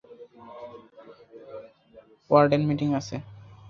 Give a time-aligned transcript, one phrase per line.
[2.29, 3.15] Warden meeting আছে।